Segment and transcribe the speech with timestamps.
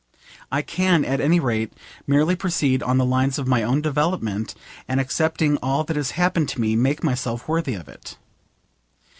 [0.51, 1.73] I can, at any rate,
[2.07, 4.55] merely proceed on the lines of my own development,
[4.87, 8.17] and, accepting all that has happened to me, make myself worthy of it.